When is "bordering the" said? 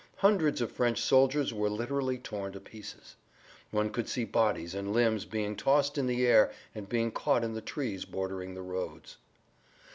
8.03-8.63